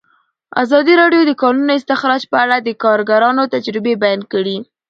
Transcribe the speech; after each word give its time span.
ازادي 0.63 0.93
راډیو 1.01 1.21
د 1.25 1.27
د 1.29 1.31
کانونو 1.41 1.71
استخراج 1.79 2.21
په 2.31 2.37
اړه 2.43 2.57
د 2.59 2.69
کارګرانو 2.83 3.51
تجربې 3.53 3.93
بیان 4.03 4.21
کړي. 4.33 4.57